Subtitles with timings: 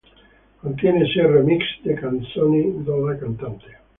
[0.61, 3.79] Contiene sei remix di canzoni della cantante.